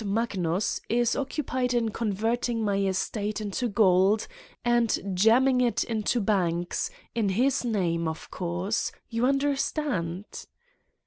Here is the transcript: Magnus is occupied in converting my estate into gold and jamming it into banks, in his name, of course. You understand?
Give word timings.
Magnus 0.03 0.81
is 0.89 1.15
occupied 1.15 1.75
in 1.75 1.89
converting 1.89 2.65
my 2.65 2.77
estate 2.77 3.39
into 3.39 3.67
gold 3.67 4.25
and 4.65 4.97
jamming 5.13 5.61
it 5.61 5.83
into 5.83 6.19
banks, 6.19 6.89
in 7.13 7.29
his 7.29 7.63
name, 7.63 8.07
of 8.07 8.31
course. 8.31 8.91
You 9.09 9.27
understand? 9.27 10.47